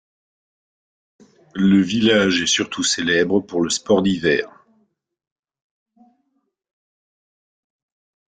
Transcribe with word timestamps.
Le 1.53 1.79
village 1.79 2.41
est 2.41 2.47
surtout 2.47 2.81
célèbre 2.81 3.39
pour 3.39 3.61
le 3.61 3.69
sport 3.69 4.01
d’hiver. 4.01 4.49